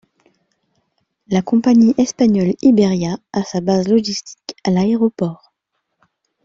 [1.27, 5.53] La compagnie espagnole Iberia a sa base logistique à l'aéroport.